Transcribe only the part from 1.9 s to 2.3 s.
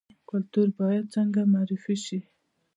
شي؟